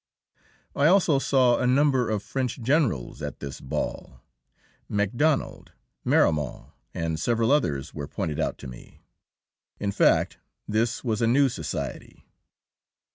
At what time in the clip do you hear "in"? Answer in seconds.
9.79-9.91